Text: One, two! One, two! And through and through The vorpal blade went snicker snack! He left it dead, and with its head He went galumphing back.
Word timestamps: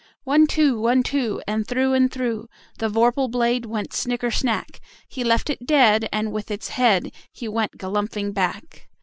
One, 0.23 0.47
two! 0.47 0.79
One, 0.81 1.03
two! 1.03 1.43
And 1.47 1.67
through 1.67 1.93
and 1.93 2.11
through 2.11 2.49
The 2.79 2.89
vorpal 2.89 3.29
blade 3.29 3.67
went 3.67 3.93
snicker 3.93 4.31
snack! 4.31 4.81
He 5.07 5.23
left 5.23 5.47
it 5.47 5.67
dead, 5.67 6.09
and 6.11 6.31
with 6.31 6.49
its 6.49 6.69
head 6.69 7.11
He 7.31 7.47
went 7.47 7.77
galumphing 7.77 8.33
back. 8.33 8.89